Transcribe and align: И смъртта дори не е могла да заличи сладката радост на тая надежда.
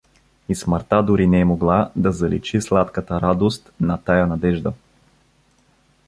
И 0.49 0.55
смъртта 0.55 1.03
дори 1.03 1.27
не 1.27 1.39
е 1.39 1.45
могла 1.45 1.91
да 1.95 2.11
заличи 2.11 2.61
сладката 2.61 3.21
радост 3.21 3.71
на 3.79 3.97
тая 3.97 4.27
надежда. 4.27 4.73